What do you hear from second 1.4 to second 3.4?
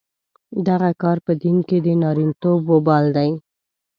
دین کې د نارینتوب وبال دی.